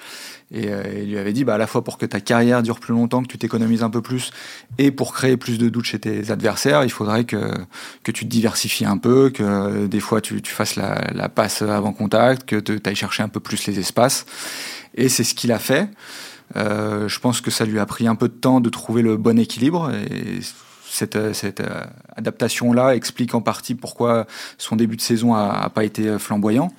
[0.52, 2.80] Et euh, il lui avait dit, bah, à la fois pour que ta carrière dure
[2.80, 4.30] plus longtemps, que tu t'économises un peu plus,
[4.78, 7.52] et pour créer plus de doutes chez tes adversaires, il faudrait que,
[8.04, 12.58] tu te diversifies un peu, que des fois tu, fasses la, passe avant contact, que
[12.58, 14.28] tu ailles chercher un peu plus les espaces.
[14.94, 15.90] Et c'est ce qu'il a fait.
[16.56, 19.18] Euh, je pense que ça lui a pris un peu de temps de trouver le
[19.18, 19.92] bon équilibre.
[19.92, 20.40] Et
[20.90, 24.26] cette, cette euh, adaptation-là explique en partie pourquoi
[24.58, 26.74] son début de saison a, pas été flamboyant.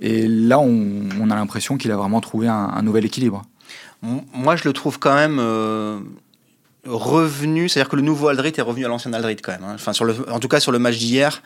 [0.00, 3.42] Et là, on, a l'impression qu'il a vraiment trouvé un, nouvel équilibre.
[4.02, 5.98] Moi, je le trouve quand même euh,
[6.86, 9.64] revenu, c'est-à-dire que le nouveau Aldrit est revenu à l'ancien Aldrit quand même.
[9.64, 9.74] Hein.
[9.74, 9.92] Enfin,
[10.30, 11.42] en tout cas, sur le match d'hier,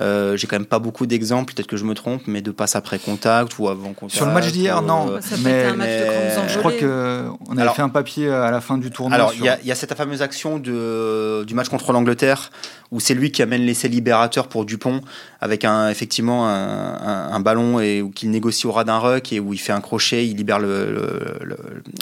[0.00, 2.74] euh, j'ai quand même pas beaucoup d'exemples, peut-être que je me trompe, mais de passe
[2.74, 4.16] après contact ou avant contact.
[4.16, 5.08] Sur le match d'hier, non.
[5.08, 5.68] Euh, mais,
[6.48, 9.14] je crois qu'on avait fait un papier à la fin du tournoi.
[9.14, 12.50] Alors, il y, a cette fameuse action de, du match contre l'Angleterre
[12.90, 15.00] où c'est lui qui amène l'essai libérateur pour Dupont
[15.40, 19.58] avec un, effectivement un, ballon et qu'il négocie au ras d'un ruck et où il
[19.58, 20.98] fait un crochet, il libère le,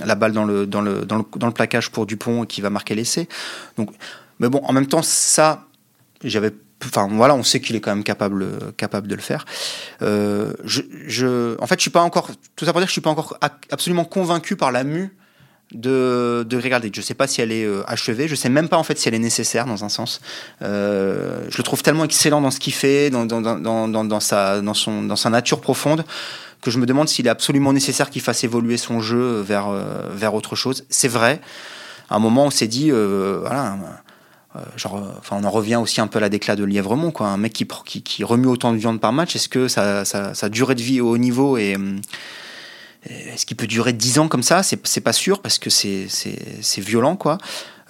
[0.04, 2.70] la balle dans le, dans, le, dans, le, dans le plaquage pour Dupont qui va
[2.70, 3.28] marquer l'essai.
[3.76, 3.90] Donc,
[4.38, 5.66] mais bon, en même temps, ça,
[6.24, 6.52] j'avais
[6.86, 8.46] enfin voilà, on sait qu'il est quand même capable,
[8.76, 9.44] capable de le faire.
[10.02, 13.10] Euh, je, en fait, je suis pas encore, tout ça pour dire je suis pas
[13.10, 13.38] encore
[13.70, 15.16] absolument convaincu par la mue
[15.72, 18.76] de, de Greg Je sais pas si elle est euh, achevée, je sais même pas
[18.76, 20.20] en fait si elle est nécessaire dans un sens.
[20.60, 24.60] Euh, je le trouve tellement excellent dans ce qu'il fait, dans, dans, dans, dans, sa,
[24.60, 26.04] dans, son, dans sa nature profonde,
[26.60, 29.70] que je me demande s'il est absolument nécessaire qu'il fasse évoluer son jeu vers,
[30.12, 30.84] vers autre chose.
[30.90, 31.40] C'est vrai.
[32.12, 33.78] À un moment, on s'est dit, voilà euh,
[34.76, 37.28] genre, euh, enfin, on en revient aussi un peu à la déclat de Lièvremont, quoi.
[37.28, 37.66] Un mec qui,
[38.02, 41.10] qui, remue autant de viande par match, est-ce que sa, sa, durée de vie au
[41.10, 41.98] haut niveau est, euh,
[43.06, 44.62] est-ce qu'il peut durer 10 ans comme ça?
[44.62, 47.38] C'est pas sûr parce que c'est violent, quoi.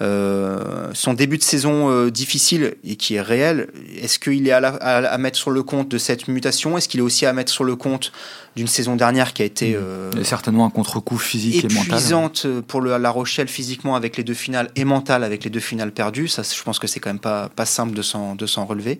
[0.01, 3.67] Euh, son début de saison euh, difficile et qui est réel,
[4.01, 6.77] est-ce qu'il est à, à, mettre sur le compte de cette mutation?
[6.77, 8.11] Est-ce qu'il est aussi à mettre sur le compte
[8.55, 11.85] d'une saison dernière qui a été euh, certainement un contre-coup physique et mental.
[11.85, 15.59] Épuisante pour le, La Rochelle physiquement avec les deux finales et mentale avec les deux
[15.59, 16.27] finales perdues.
[16.27, 18.99] Ça, je pense que c'est quand même pas, pas simple de s'en relever.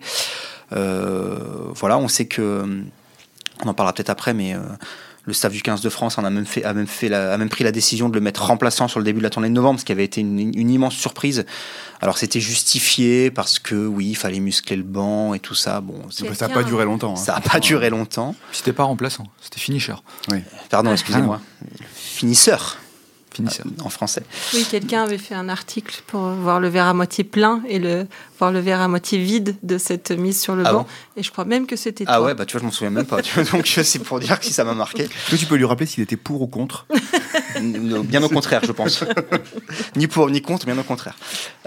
[0.70, 2.64] voilà, on sait que
[3.64, 4.54] on en parlera peut-être après, mais
[5.26, 7.48] le staff du 15 de France en a même, fait, a, même fait a même
[7.48, 9.80] pris la décision de le mettre remplaçant sur le début de la tournée de novembre,
[9.80, 11.46] ce qui avait été une, immense surprise.
[12.00, 15.80] Alors c'était justifié parce que oui, il fallait muscler le banc et tout ça.
[15.80, 17.12] Bon, ça n'a pas duré longtemps.
[17.12, 17.16] Hein.
[17.16, 18.34] Ça n'a pas duré longtemps.
[18.52, 19.94] C'était pas remplaçant, c'était finisher.
[20.30, 20.38] Oui.
[20.68, 21.40] Pardon, excusez-moi.
[21.94, 22.78] Finisseur
[23.82, 24.22] en français.
[24.52, 28.06] Oui, quelqu'un avait fait un article pour voir le verre à moitié plein et le,
[28.38, 30.86] voir le verre à moitié vide de cette mise sur le ah banc.
[31.16, 33.06] et je crois même que c'était Ah ouais, bah tu vois, je m'en souviens même
[33.06, 33.20] pas.
[33.52, 35.04] donc c'est pour dire que si ça m'a marqué.
[35.04, 36.86] Est-ce que tu peux lui rappeler s'il était pour ou contre?
[37.60, 39.04] Bien au contraire, je pense.
[39.96, 41.16] ni pour ni contre, bien au contraire.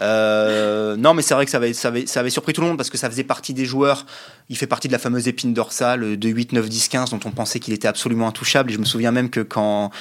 [0.02, 2.68] Euh, non, mais c'est vrai que ça avait, ça, avait, ça avait surpris tout le
[2.68, 4.06] monde parce que ça faisait partie des joueurs.
[4.50, 7.32] Il fait partie de la fameuse épine dorsale de 8, 9, 10, 15 dont on
[7.32, 8.72] pensait qu'il était absolument intouchable.
[8.72, 9.92] Et je me souviens même que quand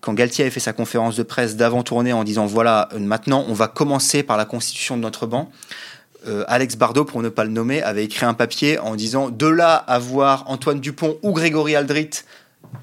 [0.00, 3.52] quand Galtier avait fait sa conférence de presse d'avant-tournée en disant voilà, euh, maintenant on
[3.52, 5.50] va commencer par la constitution de notre banc,
[6.26, 9.46] euh, Alex Bardot, pour ne pas le nommer, avait écrit un papier en disant de
[9.46, 12.10] là à voir Antoine Dupont ou Grégory Aldrit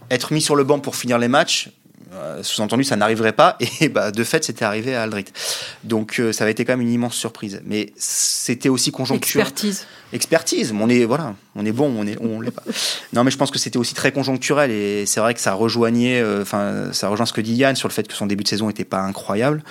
[0.10, 1.70] être mis sur le banc pour finir les matchs,
[2.16, 3.58] euh, sous-entendu, ça n'arriverait pas.
[3.82, 5.26] Et bah, de fait, c'était arrivé à Aldrit.
[5.84, 7.62] Donc, ça avait été quand même une immense surprise.
[7.66, 9.48] Mais c'était aussi conjoncturel.
[9.48, 9.86] Expertise.
[10.14, 10.74] Expertise.
[10.80, 12.64] On est, voilà, on est bon, on est, on l'est pas.
[13.14, 14.72] non, mais je pense que c'était aussi très conjoncturel.
[14.72, 17.88] Et c'est vrai que ça rejoignait, euh, enfin, ça rejoint ce que dit Yann sur
[17.88, 19.64] le fait que son début de saison n'était pas incroyable,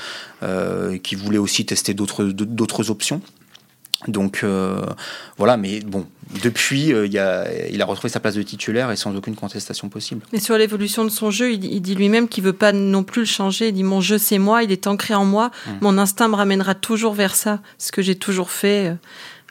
[0.42, 3.22] euh, qu'il voulait aussi tester d'autres, d'autres options.
[4.08, 4.84] Donc euh,
[5.38, 6.06] voilà, mais bon,
[6.42, 9.88] depuis, euh, il, a, il a retrouvé sa place de titulaire et sans aucune contestation
[9.88, 10.22] possible.
[10.32, 13.26] Et sur l'évolution de son jeu, il, dit lui-même qu'il veut pas non plus le
[13.26, 13.68] changer.
[13.68, 15.70] Il dit mon jeu c'est moi, il est ancré en moi, mmh.
[15.80, 18.96] mon instinct me ramènera toujours vers ça, ce que j'ai toujours fait.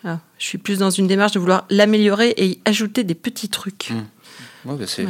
[0.05, 3.49] Euh, je suis plus dans une démarche de vouloir l'améliorer et y ajouter des petits
[3.49, 3.91] trucs.
[3.91, 4.69] Mmh.
[4.69, 5.07] Ouais, bah, c'est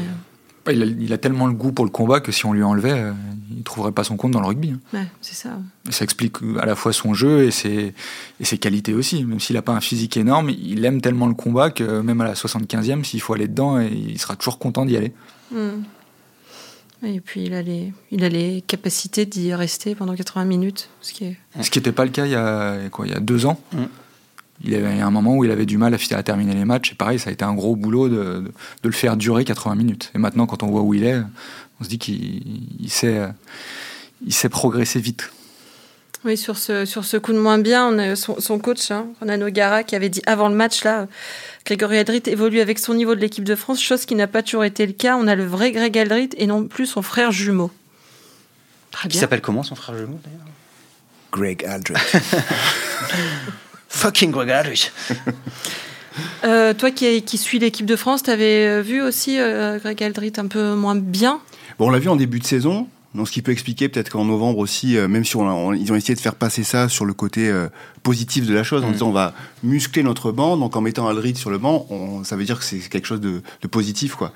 [0.72, 2.92] il, a, il, a, tellement le goût pour le combat que si on lui enlevait,
[2.92, 3.12] euh,
[3.56, 4.72] il trouverait pas son compte dans le rugby.
[4.72, 4.80] Hein.
[4.94, 5.58] Ouais, c'est ça.
[5.88, 7.94] Et ça explique à la fois son jeu et ses,
[8.40, 9.26] et ses qualités aussi.
[9.26, 12.26] Même s'il n'a pas un physique énorme, il aime tellement le combat que même à
[12.26, 15.14] la 75e, s'il faut aller dedans, il sera toujours content d'y aller.
[15.52, 15.84] Mm.
[17.06, 20.90] Et puis il a les, il a les capacités d'y rester pendant 80 minutes.
[21.02, 21.38] Ce qui est...
[21.62, 23.60] Ce qui n'était pas le cas il y a, quoi, il y a deux ans.
[23.74, 23.84] Mm.
[24.64, 26.92] Il y avait un moment où il avait du mal à, à, terminer les matchs.
[26.92, 28.52] Et pareil, ça a été un gros boulot de, de, de,
[28.84, 30.12] le faire durer 80 minutes.
[30.16, 31.22] Et maintenant, quand on voit où il est,
[31.82, 33.22] on se dit qu'il sait,
[34.26, 35.32] il sait progresser vite.
[36.26, 39.08] Oui, sur ce, sur ce coup de moins bien, on a son, son coach, hein,
[39.20, 41.08] Ronano Gara, qui avait dit avant le match, là,
[41.66, 44.64] Grégory Aldrit évolue avec son niveau de l'équipe de France, chose qui n'a pas toujours
[44.64, 45.18] été le cas.
[45.18, 47.72] On a le vrai Greg Aldrit et non plus son frère jumeau.
[48.92, 50.40] Très qui s'appelle comment son frère jumeau d'ailleurs?
[51.32, 51.96] Greg Aldrit.
[53.96, 54.90] Fucking Greg Aldrit.
[56.44, 60.48] euh, toi qui, qui suis l'équipe de France, t'avais vu aussi euh, Greg Aldrit un
[60.48, 61.40] peu moins bien?
[61.78, 62.88] Bon, on l'a vu en début de saison.
[63.14, 65.92] Donc, ce qui peut expliquer peut-être qu'en novembre aussi, euh, même si on, on, ils
[65.94, 67.68] ont essayé de faire passer ça sur le côté euh,
[68.02, 68.94] positif de la chose, en Mm.
[68.94, 72.36] disant on va muscler notre banc, donc en mettant Aldrit sur le banc, on, ça
[72.36, 74.34] veut dire que c'est quelque chose de, de positif, quoi.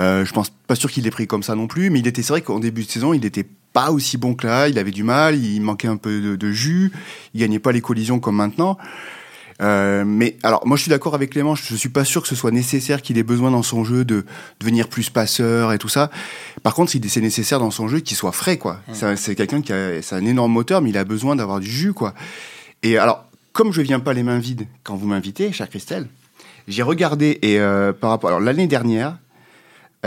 [0.00, 2.22] Euh, je pense pas sûr qu'il l'ait pris comme ça non plus, mais il était,
[2.22, 4.90] c'est vrai qu'en début de saison, il n'était pas aussi bon que là, il avait
[4.90, 6.92] du mal, il manquait un peu de, de jus,
[7.34, 8.78] il gagnait pas les collisions comme maintenant.
[9.60, 11.54] Euh, mais alors, moi, je suis d'accord avec Clément.
[11.54, 14.24] Je suis pas sûr que ce soit nécessaire qu'il ait besoin dans son jeu de
[14.58, 16.10] devenir plus passeur et tout ça.
[16.62, 18.80] Par contre, c'est nécessaire dans son jeu qu'il soit frais, quoi.
[18.88, 19.16] Mmh.
[19.16, 21.92] C'est quelqu'un qui a, c'est un énorme moteur, mais il a besoin d'avoir du jus,
[21.92, 22.14] quoi.
[22.82, 26.08] Et alors, comme je viens pas les mains vides quand vous m'invitez, chère Christelle,
[26.68, 29.18] j'ai regardé et euh, par rapport, alors l'année dernière,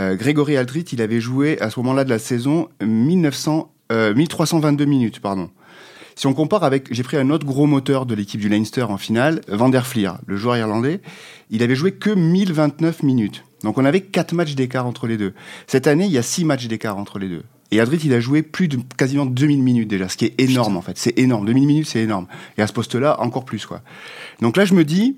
[0.00, 5.20] euh, Grégory Aldrit, il avait joué à ce moment-là de la saison 1900, 1322 minutes,
[5.20, 5.50] pardon.
[6.16, 8.98] Si on compare avec, j'ai pris un autre gros moteur de l'équipe du Leinster en
[8.98, 9.84] finale, Van der
[10.26, 11.00] le joueur irlandais,
[11.50, 13.44] il avait joué que 1029 minutes.
[13.62, 15.34] Donc on avait 4 matchs d'écart entre les deux.
[15.66, 17.42] Cette année, il y a 6 matchs d'écart entre les deux.
[17.70, 20.76] Et Adrit, il a joué plus de quasiment 2000 minutes déjà, ce qui est énorme
[20.76, 20.96] en fait.
[20.96, 21.46] C'est énorme.
[21.46, 22.26] 2000 minutes, c'est énorme.
[22.56, 23.80] Et à ce poste-là, encore plus quoi.
[24.40, 25.16] Donc là, je me dis,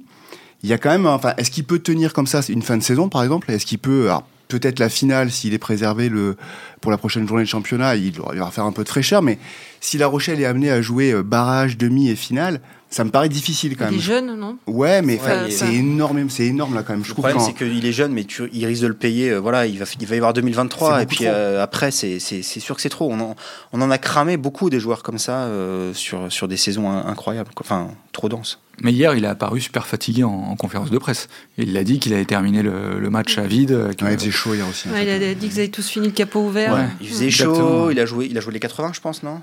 [0.62, 2.83] il y a quand même, enfin, est-ce qu'il peut tenir comme ça une fin de
[2.83, 3.51] saison par exemple?
[3.51, 6.37] Est-ce qu'il peut, alors, peut-être la finale, s'il est préservé le,
[6.87, 9.40] pour la prochaine journée de championnat, il, va faire un peu de fraîcheur, mais
[9.81, 13.77] si La Rochelle est amené à jouer barrage, demi et finale, ça me paraît difficile
[13.77, 13.94] quand il même.
[13.94, 14.59] Il est jeune, non?
[14.66, 17.05] Ouais, mais ouais, c'est énorme, c'est énorme là quand même.
[17.05, 19.31] Je le problème, c'est qu'il est jeune, mais tu, il risque de le payer.
[19.31, 22.77] Euh, voilà, il va, il va y avoir 2023, et puis euh, après, c'est sûr
[22.77, 23.11] que c'est trop.
[23.11, 23.37] On en,
[23.72, 27.51] on en a cramé beaucoup des joueurs comme ça euh, sur, sur des saisons incroyables,
[27.61, 28.61] enfin trop denses.
[28.83, 31.29] Mais hier, il a apparu super fatigué en, en conférence de presse.
[31.57, 33.72] Il a dit qu'il avait terminé le, le, match à vide.
[33.72, 34.88] Ouais, il faisait chaud hier aussi.
[34.90, 36.76] Ouais, il a dit qu'ils avaient tous fini le capot ouvert.
[36.77, 36.89] Ouais.
[37.01, 39.41] Il faisait chaud, il a, joué, il a joué les 80, je pense, non?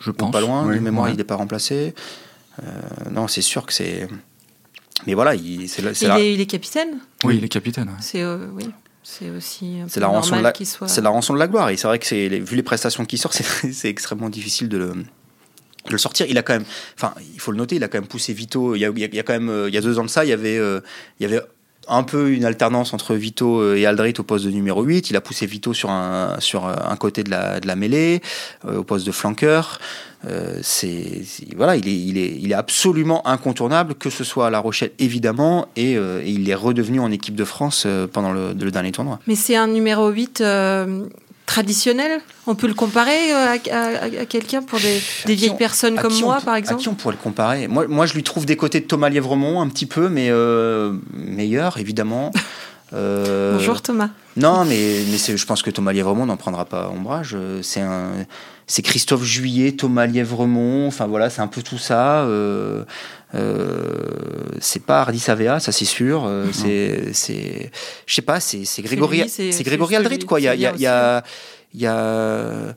[0.00, 0.32] Je pense.
[0.32, 1.94] Pas loin, de mémoire, il n'est pas remplacé.
[2.62, 2.64] Euh,
[3.10, 4.08] non, c'est sûr que c'est.
[5.06, 6.20] Mais voilà, il, c'est, il, la...
[6.20, 6.98] est, il est capitaine?
[7.24, 7.88] Oui, il est capitaine.
[7.88, 7.94] Ouais.
[8.00, 8.64] C'est euh, oui.
[9.02, 10.88] C'est aussi c'est la, rançon de la, soit...
[10.88, 11.68] c'est la rançon de la gloire.
[11.68, 14.78] Et c'est vrai que c'est, vu les prestations qui sortent, c'est, c'est extrêmement difficile de
[14.78, 16.26] le, de le sortir.
[16.28, 16.64] Il a quand même,
[16.96, 18.74] enfin, il faut le noter, il a quand même poussé Vito.
[18.74, 20.24] Il y a, il y a quand même, il y a deux ans de ça,
[20.24, 20.80] il y avait, euh,
[21.20, 21.42] il y avait
[21.88, 25.10] un peu une alternance entre Vito et Aldrit au poste de numéro 8.
[25.10, 28.20] Il a poussé Vito sur un, un côté de la, mêlée,
[28.66, 29.78] euh, au poste de flanqueur.
[30.26, 31.22] Euh, c'est
[31.56, 36.48] voilà, il est, absolument incontournable, que ce soit à La Rochelle évidemment, et, euh, il
[36.48, 39.18] est redevenu en équipe de France euh, pendant le, le dernier tournoi.
[39.26, 40.42] Mais c'est un numéro 8
[41.46, 45.96] traditionnel On peut le comparer à, à, à quelqu'un pour des, des vieilles on, personnes
[45.96, 48.22] comme moi, on, par exemple À qui on pourrait le comparer moi, moi, je lui
[48.22, 52.30] trouve des côtés de Thomas Lièvremont un petit peu, mais euh, meilleur, évidemment.
[52.94, 53.54] Euh...
[53.54, 54.10] Bonjour Thomas.
[54.36, 57.36] Non, mais, mais je pense que Thomas Lièvremont n'en prendra pas ombrage.
[57.62, 58.12] C'est un,
[58.66, 60.86] c'est Christophe Juillet, Thomas Lièvremont.
[60.86, 62.22] Enfin voilà, c'est un peu tout ça.
[62.22, 62.84] Euh,
[63.34, 63.92] euh,
[64.60, 66.24] c'est pas Hardy Savea, ça c'est sûr.
[66.24, 67.70] Euh, c'est, c'est,
[68.06, 70.40] je sais pas, c'est, c'est Grégory, c'est, c'est Grégory Aldrit quoi.
[70.40, 71.24] Il y a, il y a, il y a,
[71.74, 72.74] il y a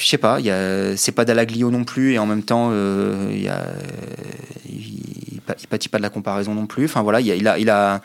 [0.00, 2.70] je sais pas, il y a, c'est pas Dalaglio non plus, et en même temps,
[2.72, 3.66] euh, il y a,
[4.68, 6.86] il, il pâtit pas de la comparaison non plus.
[6.86, 8.00] Enfin voilà, il a, il a, il a,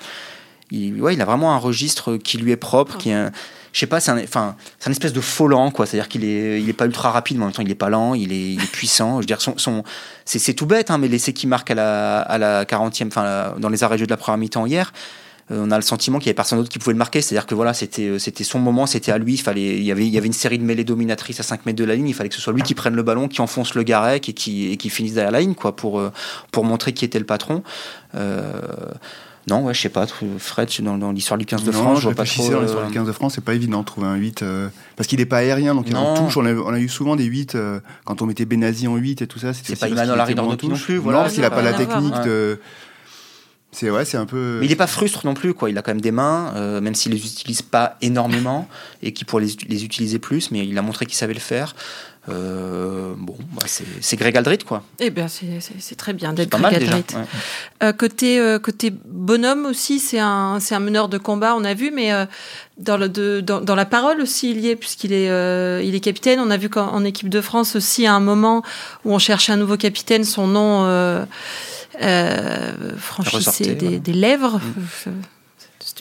[0.72, 3.32] il, ouais, il a vraiment un registre qui lui est propre, qui est, un,
[3.76, 5.86] je sais pas, c'est un, enfin, c'est un espèce de faux lent, quoi.
[5.86, 7.90] C'est-à-dire qu'il est, il est pas ultra rapide, mais en même temps, il est pas
[7.90, 9.16] lent, il est, puissant.
[9.16, 9.84] Je veux dire, son, son
[10.24, 13.68] c'est, tout bête, hein, mais l'essai qui marque à la, à la 40e, enfin, dans
[13.68, 14.94] les arrêts de jeu de la première mi-temps hier,
[15.52, 17.22] euh, on a le sentiment qu'il y avait personne d'autre qui pouvait le marquer.
[17.22, 19.34] C'est-à-dire que voilà, c'était, c'était son moment, c'était à lui.
[19.34, 21.66] Il fallait, il y avait, il y avait une série de mêlées dominatrices à 5
[21.66, 22.08] mètres de la ligne.
[22.08, 24.34] Il fallait que ce soit lui qui prenne le ballon, qui enfonce le garec et
[24.34, 26.02] qui, qui finisse derrière la ligne, quoi, pour,
[26.52, 27.62] pour montrer qui était le patron.
[28.16, 28.62] Euh,
[29.48, 30.08] non, ouais, je sais pas,
[30.40, 32.50] Fred, dans, dans l'histoire du 15 de non, France, je vois pas trop.
[32.50, 34.42] Dans l'histoire du 15 de France, c'est pas évident de trouver un 8.
[34.42, 37.16] Euh, parce qu'il est pas aérien, donc en touche, on a, on a, eu souvent
[37.16, 37.54] des 8.
[37.54, 39.76] Euh, quand on mettait Benazi en 8 et tout ça, c'était.
[39.76, 41.20] C'est pas dans touche non plus, voilà.
[41.20, 42.60] Non, parce qu'il a pas la technique de.
[43.72, 44.60] C'est ouais, c'est un peu.
[44.62, 45.70] Mais il n'est pas frustre non plus, quoi.
[45.70, 48.70] Il a quand même des mains, euh, même s'il les utilise pas énormément
[49.04, 51.76] et qu'il pourrait les, les utiliser plus, mais il a montré qu'il savait le faire.
[52.28, 54.84] Euh, bon, bah, c'est c'est Greg Aldrit, quoi.
[55.00, 56.96] Eh bien, c'est- très bien d'être Greg déjà.
[56.96, 57.16] Aldrit.
[57.16, 57.24] ouais.
[57.84, 62.12] Euh, côté, euh, côté bonhomme aussi, c'est un, meneur de combat, on a vu, mais
[62.78, 65.28] dans, le, de- dans, dans la parole aussi, il y est, puisqu'il est,
[65.86, 66.40] il est capitaine.
[66.40, 68.64] On a vu qu'en en équipe de France aussi, à un moment
[69.04, 71.26] où on cherchait un nouveau capitaine, son nom
[72.98, 74.60] franchissait des, lèvres.
[75.04, 75.12] C'est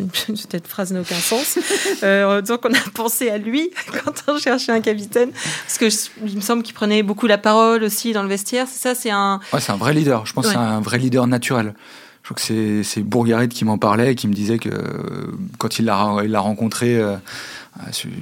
[0.01, 1.59] une, cette phrase n'a aucun sens.
[2.03, 3.71] Euh, donc on a pensé à lui
[4.05, 5.31] quand on cherchait un capitaine,
[5.67, 8.67] parce que je- il me semble qu'il prenait beaucoup la parole aussi dans le vestiaire.
[8.71, 10.27] C'est ça, c'est un, Ouais, c'est un vrai leader.
[10.27, 10.55] Je pense que Ouais.
[10.57, 11.75] c'est un vrai leader naturel.
[12.23, 15.27] Je crois que c'est, Bourgarit qui m'en parlait et qui me disait que euh,
[15.59, 15.95] quand il l'a,
[16.41, 17.17] rencontré, euh,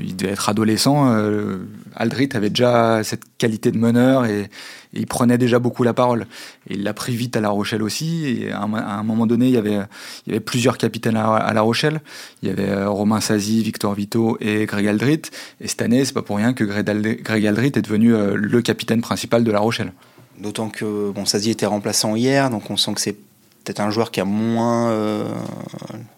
[0.00, 1.12] il devait être adolescent.
[1.14, 1.58] euh,
[1.94, 4.50] Aldrit avait déjà cette qualité de meneur et,
[4.94, 6.26] et il prenait déjà beaucoup la parole.
[6.68, 8.26] Et il l'a pris vite à La Rochelle aussi.
[8.26, 9.78] Et à un, à un moment donné, il y avait,
[10.26, 12.00] il y avait plusieurs capitaines à, à La Rochelle.
[12.42, 15.22] Il y avait euh, Romain Sazi, Victor Vito et Greg Aldrit.
[15.60, 18.34] Et cette année, c'est pas pour rien que Greg Aldrit, Greg Aldrit est devenu euh,
[18.36, 19.92] le capitaine principal de La Rochelle.
[20.38, 23.16] D'autant que bon, Sazi était remplaçant hier, donc on sent que c'est
[23.62, 25.24] peut-être un joueur qui a moins euh,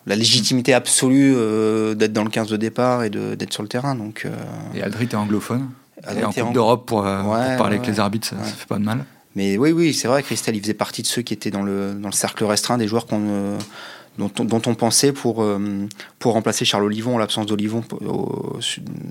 [0.07, 3.95] la légitimité absolue euh, d'être dans le 15 de départ et d'être sur le terrain.
[3.95, 4.35] Donc, euh,
[4.75, 5.69] Et Aldrit est anglophone.
[6.17, 8.43] Et en Coupe d'Europe pour, euh, Ouais, pour parler ouais, avec les arbitres, ça, ouais.
[8.45, 9.05] ça fait pas de mal.
[9.35, 11.95] mais oui, oui, c'est vrai, Christelle, il faisait partie de ceux qui étaient dans le,
[11.95, 13.59] dans le cercle restreint des joueurs qu'on, euh,
[14.19, 15.87] dont, on, dont on pensait pour, euh,
[16.19, 17.83] pour remplacer Charles Olivon en l'absence d'Olivon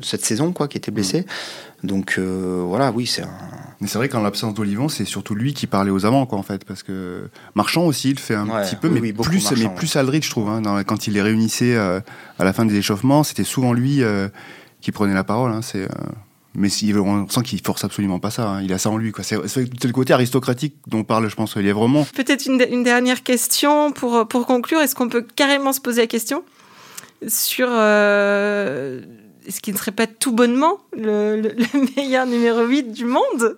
[0.01, 1.25] cette saison, quoi, qui était blessé.
[1.83, 3.29] Donc euh, voilà, oui, c'est un.
[3.81, 6.43] Mais c'est vrai qu'en l'absence d'Olivon, c'est surtout lui qui parlait aux amants, quoi, en
[6.43, 9.11] fait, parce que Marchand aussi, il le fait un Ouais, petit peu, oui, mais oui,
[9.11, 10.47] plus, Marchand, mais plus Aldrit, je trouve.
[10.47, 11.99] hein, dans- quand il les réunissait euh,
[12.39, 14.29] à la fin des échauffements, c'était souvent lui euh,
[14.79, 15.51] qui prenait la parole.
[15.51, 15.87] hein, c'est, euh,
[16.55, 18.47] mais si, on sent qu'il force absolument pas ça.
[18.47, 19.11] hein, il a ça en lui.
[19.11, 19.23] Quoi.
[19.23, 22.05] C'est, le côté aristocratique dont parle, je pense, Lièvremont.
[22.15, 24.79] Peut-être une, une dernière question pour, pour conclure.
[24.81, 26.43] Est-ce qu'on peut carrément se poser la question
[27.27, 29.01] sur euh,
[29.47, 33.57] est-ce qu'il ne serait pas tout bonnement le, le- le meilleur numéro 8 du monde?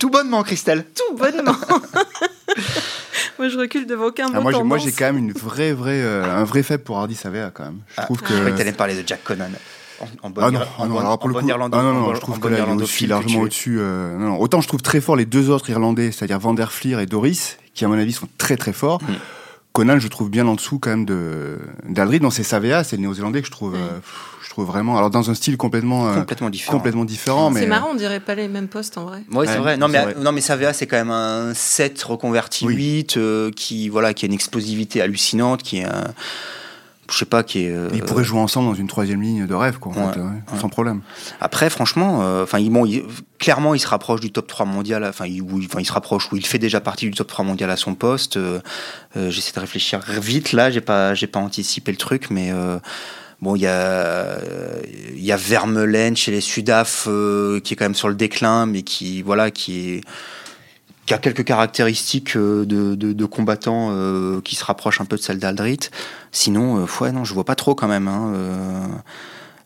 [0.00, 0.84] Tout bonnement, Christelle.
[0.94, 1.54] Tout bonnement
[3.38, 5.72] Moi, je recule devant aucun mot Ah, moi, j'ai, moi, j'ai quand même une vraie,
[5.72, 7.80] vraie, euh, un vrai faible pour Hardy Savea, quand même.
[7.88, 8.58] Je Ah, trouve Je croyais que que.
[8.58, 9.46] t'allais parler de Jack Conan.
[10.00, 11.48] En, en bon Ah non, ah en non, bon- alors pour en le bon coup,
[11.48, 13.76] irlando- ah non, en non, bon- je trouve que là, il est aussi largement au-dessus.
[13.80, 14.40] euh, non, non.
[14.40, 17.58] Autant je trouve très fort les deux autres Irlandais, c'est-à-dire Van der Fleer et Doris,
[17.74, 19.00] qui à mon avis sont très très forts.
[19.02, 19.12] Mm.
[19.72, 22.22] Conan, je trouve bien en dessous quand même de d'Aldrid.
[22.22, 24.96] Non, c'est Savea, c'est le néo-zélandais que je trouve, euh, pff, je trouve vraiment.
[24.96, 26.76] Alors dans un style complètement, euh, Complètement différent.
[26.78, 29.24] complètement différent, mais C'est marrant, on dirait pas les mêmes postes en vrai.
[29.32, 29.76] Oui, c'est Ouais, vrai.
[29.76, 30.14] Non, mais, vrai.
[30.20, 32.74] non, mais Savea, c'est quand même un 7 reconverti Oui.
[32.76, 36.04] 8 euh, qui, voilà, qui a une explosivité hallucinante, qui est un.
[37.10, 37.70] Je sais pas, qui est.
[37.70, 40.20] euh, ils pourraient jouer ensemble dans une troisième ligne de rêve, quoi, en Ouais, fait,
[40.20, 40.58] ouais, ouais.
[40.60, 41.02] sans problème.
[41.40, 43.04] Après, franchement, euh, enfin, il, bon, il-
[43.38, 45.04] clairement, il se rapproche du top 3 mondial.
[45.04, 47.68] Enfin, il, il- il se rapproche, ou il fait déjà partie du top 3 mondial
[47.70, 48.36] à son poste.
[48.38, 48.60] Euh,
[49.16, 50.52] euh, J'essaie de réfléchir vite.
[50.52, 52.50] Là, j'ai pas, j'ai pas anticipé le truc, mais.
[52.52, 52.78] euh,
[53.42, 54.80] Bon, il y a, euh,
[55.14, 58.64] il y a Vermeulen chez les Sudaf euh, qui est quand même sur le déclin,
[58.64, 60.00] mais qui, voilà, qui est,
[61.06, 65.16] qui a quelques caractéristiques euh, de, de, de combattants euh, qui se rapprochent un peu
[65.16, 65.80] de celles d'Aldrit.
[66.32, 68.08] Sinon, euh, ouais, non, je vois pas trop quand même.
[68.08, 68.86] hein, euh,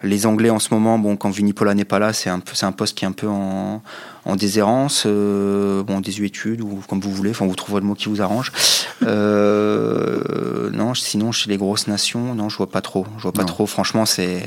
[0.04, 2.66] les Anglais en ce moment, bon, quand Vinipola n'est pas là, c'est un, peu- c'est
[2.66, 3.82] un poste qui est un peu en,
[4.26, 8.08] en déshérence, euh, bon, désuétude, ou comme vous voulez, enfin, vous trouverez le mot qui
[8.08, 8.52] vous arrange.
[9.02, 13.06] Euh, non, sinon, chez les grosses nations, non, je vois pas trop.
[13.16, 13.46] Je vois pas Non.
[13.48, 14.44] trop, franchement, c'est.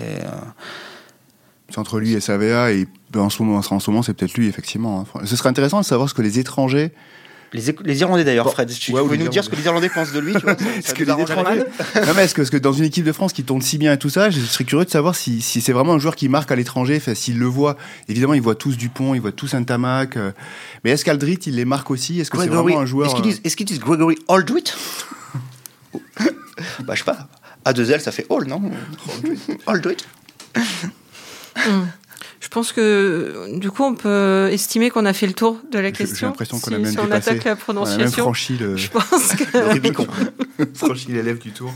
[1.71, 4.33] C'est entre lui et Savea, et ben, en ce moment, en ce moment c'est peut-être
[4.35, 5.05] lui, effectivement.
[5.15, 5.21] hein.
[5.25, 6.91] Ce serait intéressant de savoir ce que les étrangers
[7.53, 9.55] Les, Irlandais d'ailleurs, Bon, Fred, tu, ouais, tu ou peux les nous dire ce que
[9.55, 12.33] les Irlandais pensent de lui tu vois, ça Est-ce nous que les non mais est-ce
[12.51, 14.63] que, dans une équipe de France qui tourne si bien et tout ça, je serais
[14.63, 17.45] curieux de savoir si, si c'est vraiment un joueur qui marque à l'étranger, s'il le
[17.45, 17.77] voit.
[18.07, 20.17] Évidemment, ils voient tous Dupont, ils voient tous Saint-Amac.
[20.17, 20.31] euh,
[20.83, 22.19] mais est-ce qu'Aldrit, il les marque aussi?
[22.19, 24.63] Est-ce que c'est Gregory- vraiment un joueur Est-ce qu'ils euh, disent, disent Gregory Aldrit
[26.85, 27.27] Bah, je sais pas.
[27.65, 28.61] A deux L, ça fait All, non?
[29.67, 29.97] Aldrit.
[32.39, 35.89] Je pense que du coup, on peut estimer qu'on a fait le tour de la
[35.89, 36.27] J'ai- j'ai question.
[36.27, 37.29] l'impression qu'on si, a même si on dépassé.
[37.31, 40.07] attaque la on a même prononciation, franchi le, je pense Le que Rubicon.
[40.73, 41.71] franchi les lèvres du tour.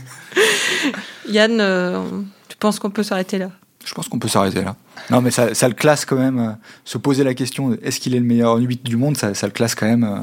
[1.28, 2.00] Yann, euh,
[2.48, 3.50] tu penses qu'on peut s'arrêter là?
[3.84, 4.74] Je pense qu'on peut s'arrêter là.
[5.10, 6.38] Non, mais ça, ça le classe quand même.
[6.40, 6.50] euh,
[6.84, 9.52] se poser la question est-ce qu'il est le meilleur 8 du monde, ça, ça le
[9.52, 10.18] classe quand même euh,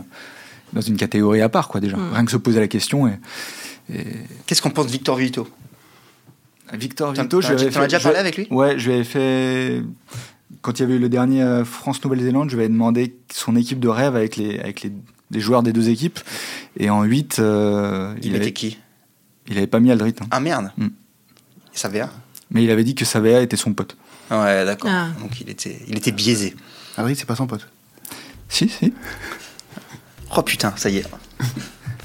[0.74, 1.96] dans une catégorie à part, quoi, déjà.
[1.96, 2.14] Mm.
[2.14, 3.08] Rien que se poser la question.
[3.08, 3.14] Et,
[3.94, 4.04] et-
[4.46, 5.48] Qu'est-ce qu'on pense de Victor Vito?
[6.72, 8.48] Victor Vito, je lui avais as déjà je- parlé avec lui?
[8.50, 9.84] Ouais, je lui avais fait.
[10.62, 13.80] Quand il y avait eu le dernier euh, France-Nouvelle-Zélande, je lui avais demandé son équipe
[13.80, 14.92] de rêve avec les, avec les,
[15.32, 16.20] les joueurs des deux équipes.
[16.78, 18.78] Et en 8, euh, Il, il, était avait, qui?
[19.48, 20.16] il avait pas mis Aldrit.
[20.22, 20.26] hein.
[20.32, 20.88] Ah merde Mm.
[22.52, 23.98] Mais il avait dit que Savea était son pote.
[24.30, 24.92] Ouais, d'accord.
[24.94, 25.10] Ah.
[25.20, 26.56] Donc il était, il était biaisé.
[26.98, 27.68] Aldrit, c'est pas son pote.
[28.48, 28.94] Si, si.
[30.38, 31.06] Oh putain, ça y est.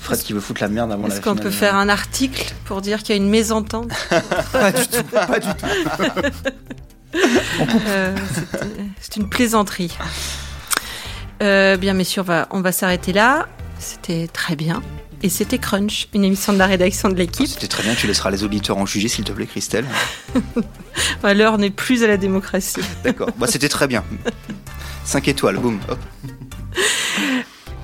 [0.01, 2.81] Fred qui veut foutre la merde avant la Est-ce qu'on peut faire un article pour
[2.81, 3.91] dire qu'il y a une mésentente
[4.53, 5.67] Pas du tout, pas du tout.
[7.89, 8.15] Euh,
[9.01, 9.97] c'est- une plaisanterie.
[11.43, 13.47] Euh, bien, messieurs, on va, on va s'arrêter là.
[13.79, 14.83] C'était très bien.
[15.23, 17.47] Et c'était Crunch, une émission de la rédaction de l'équipe.
[17.49, 19.87] C'était très bien, tu laisseras les auditeurs en juger, s'il te plaît, Christelle.
[21.23, 22.81] Bah, L'heure n'est plus à la démocratie.
[23.03, 23.31] D'accord.
[23.39, 24.05] Bah, c'était très bien.
[25.05, 25.81] 5 étoiles, boum.
[25.89, 25.99] Hop.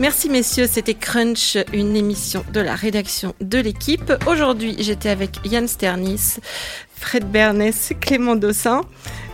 [0.01, 4.13] Merci messieurs, c'était Crunch, une émission de la rédaction de l'équipe.
[4.27, 6.39] Aujourd'hui, j'étais avec Yann Sternis,
[6.97, 8.81] Fred Bernès, Clément Dossin.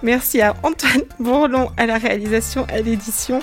[0.03, 3.41] Merci à Antoine Bourlon à la réalisation, à l'édition.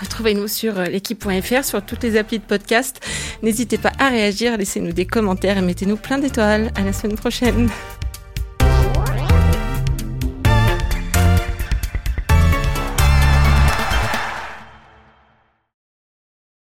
[0.00, 3.00] Retrouvez-nous sur l'équipe.fr, sur toutes les applis de podcast.
[3.42, 6.72] N'hésitez pas à réagir, laissez-nous des commentaires et mettez-nous plein d'étoiles.
[6.74, 7.68] À la semaine prochaine.